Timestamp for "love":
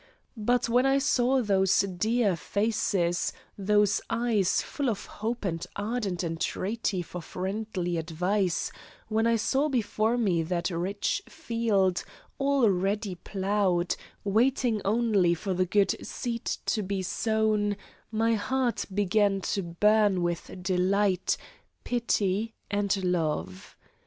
23.03-23.77